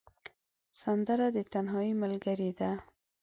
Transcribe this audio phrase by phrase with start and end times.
[0.81, 2.71] سندره د تنهايي ملګرې ده